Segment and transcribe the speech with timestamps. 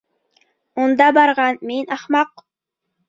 [0.85, 2.47] Унда барған мин ахмаҡ!